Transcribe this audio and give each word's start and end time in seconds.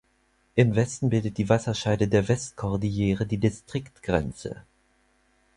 Im 0.55 0.75
Westen 0.75 1.11
bildet 1.11 1.37
die 1.37 1.47
Wasserscheide 1.47 2.07
der 2.07 2.27
Westkordillere 2.27 3.27
die 3.27 3.37
Distriktgrenze. 3.37 4.63